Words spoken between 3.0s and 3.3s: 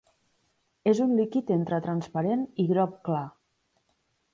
clar.